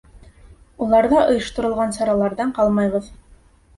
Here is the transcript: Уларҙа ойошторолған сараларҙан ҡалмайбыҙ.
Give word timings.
Уларҙа 0.85 1.21
ойошторолған 1.33 1.93
сараларҙан 1.99 2.57
ҡалмайбыҙ. 2.59 3.11